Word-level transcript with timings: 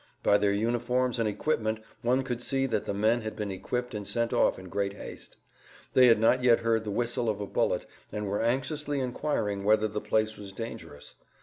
By 0.23 0.39
their 0.39 0.51
uniforms 0.51 1.19
and 1.19 1.29
equipment 1.29 1.79
one 2.01 2.23
could 2.23 2.41
see 2.41 2.65
that 2.65 2.85
the 2.85 2.93
men 2.95 3.21
had 3.21 3.35
been 3.35 3.51
equipped 3.51 3.93
and 3.93 4.07
sent 4.07 4.33
off 4.33 4.57
in 4.57 4.67
great 4.67 4.93
haste. 4.93 5.37
They 5.93 6.07
had 6.07 6.17
not 6.17 6.41
yet 6.41 6.61
heard 6.61 6.85
the 6.85 6.89
whistle 6.89 7.29
of 7.29 7.39
a 7.39 7.45
bullet, 7.45 7.85
and 8.11 8.25
were 8.25 8.41
anxiously 8.41 8.99
inquiring 8.99 9.63
whether 9.63 9.87
the 9.87 10.01
place 10.01 10.37
was 10.37 10.53
dangerous. 10.53 11.13